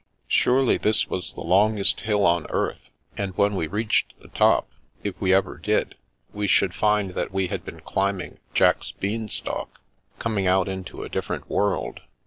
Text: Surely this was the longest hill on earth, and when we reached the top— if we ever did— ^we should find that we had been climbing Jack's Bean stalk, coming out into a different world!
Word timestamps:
Surely 0.27 0.79
this 0.79 1.07
was 1.11 1.35
the 1.35 1.43
longest 1.43 1.99
hill 1.99 2.25
on 2.25 2.47
earth, 2.49 2.89
and 3.15 3.37
when 3.37 3.53
we 3.55 3.67
reached 3.67 4.19
the 4.19 4.29
top— 4.29 4.67
if 5.03 5.13
we 5.21 5.31
ever 5.31 5.59
did— 5.59 5.93
^we 6.35 6.49
should 6.49 6.73
find 6.73 7.11
that 7.11 7.31
we 7.31 7.49
had 7.49 7.63
been 7.63 7.81
climbing 7.81 8.39
Jack's 8.55 8.89
Bean 8.91 9.27
stalk, 9.27 9.79
coming 10.17 10.47
out 10.47 10.67
into 10.67 11.03
a 11.03 11.07
different 11.09 11.47
world! 11.51 11.99